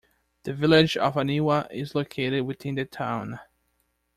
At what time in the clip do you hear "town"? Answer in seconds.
2.85-3.39